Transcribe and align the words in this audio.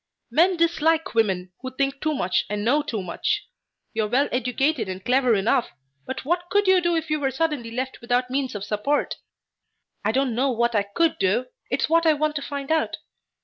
Men 0.31 0.57
dislike 0.57 1.13
women 1.13 1.51
who 1.61 1.75
think 1.75 2.01
too 2.01 2.15
much 2.15 2.45
and 2.49 2.65
know 2.65 2.81
too 2.81 3.03
much. 3.03 3.47
You 3.93 4.05
are 4.05 4.07
well 4.07 4.27
educated 4.31 4.89
and 4.89 5.05
clever 5.05 5.35
enough, 5.35 5.69
but 6.07 6.25
what 6.25 6.49
could 6.49 6.65
you 6.65 6.81
do 6.81 6.95
if 6.95 7.11
you 7.11 7.19
were 7.19 7.29
suddenly 7.29 7.69
left 7.69 8.01
without 8.01 8.31
means 8.31 8.55
of 8.55 8.63
support?" 8.65 9.17
"I 10.03 10.11
don't 10.11 10.33
know 10.33 10.49
what 10.49 10.73
I 10.73 10.81
could 10.95 11.19
do. 11.19 11.45
It's 11.69 11.87
what 11.87 12.07
I 12.07 12.13
want 12.13 12.35
to 12.37 12.41
find 12.41 12.71
out. 12.71 12.97